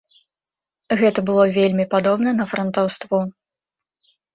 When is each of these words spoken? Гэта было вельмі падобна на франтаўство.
Гэта 1.01 1.19
было 1.29 1.45
вельмі 1.59 1.85
падобна 1.95 2.29
на 2.41 2.51
франтаўство. 2.57 3.17